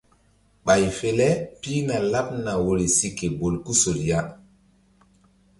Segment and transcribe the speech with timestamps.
[0.65, 1.27] Ɓay fe le
[1.59, 2.27] pihna laɓ
[2.65, 4.19] woyri si ke bolkusol ya.